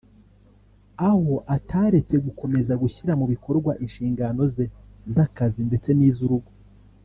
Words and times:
aho 1.09 1.33
ataretse 1.55 2.15
gukomeza 2.25 2.73
gushyira 2.83 3.11
mu 3.19 3.25
bikorwa 3.33 3.71
inshingano 3.83 4.41
ze 4.55 4.65
z’akazi 5.13 5.61
ndetse 5.69 5.89
n’iz’urugo 5.97 6.51